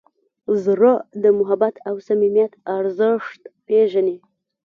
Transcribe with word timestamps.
زړه 0.63 0.93
د 1.23 1.25
محبت 1.39 1.75
او 1.89 1.95
صمیمیت 2.07 2.53
ارزښت 2.77 3.41
پېژني. 3.65 4.17